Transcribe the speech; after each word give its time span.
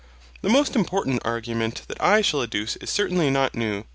The 0.41 0.49
most 0.49 0.75
important 0.75 1.21
argument 1.23 1.83
that 1.87 2.01
I 2.03 2.21
shall 2.21 2.41
adduce 2.41 2.75
is 2.81 2.89
certainly 2.89 3.29
not 3.29 3.53
new. 3.53 3.83